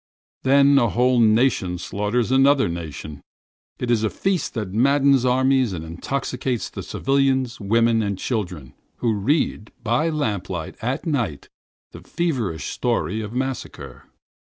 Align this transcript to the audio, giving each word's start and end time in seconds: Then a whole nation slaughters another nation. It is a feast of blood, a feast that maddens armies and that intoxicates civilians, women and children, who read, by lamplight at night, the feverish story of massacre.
Then 0.41 0.79
a 0.79 0.89
whole 0.89 1.19
nation 1.19 1.77
slaughters 1.77 2.31
another 2.31 2.67
nation. 2.67 3.21
It 3.77 3.91
is 3.91 4.03
a 4.03 4.09
feast 4.09 4.13
of 4.13 4.15
blood, 4.15 4.23
a 4.23 4.25
feast 4.25 4.53
that 4.55 4.77
maddens 4.79 5.25
armies 5.25 5.73
and 5.73 5.83
that 5.85 5.91
intoxicates 5.91 6.71
civilians, 6.87 7.59
women 7.59 8.01
and 8.01 8.17
children, 8.17 8.73
who 8.95 9.13
read, 9.13 9.71
by 9.83 10.09
lamplight 10.09 10.75
at 10.81 11.05
night, 11.05 11.49
the 11.91 12.01
feverish 12.01 12.69
story 12.71 13.21
of 13.21 13.33
massacre. 13.33 14.05